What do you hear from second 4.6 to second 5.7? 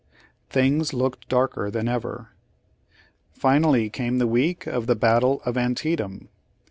of the battle of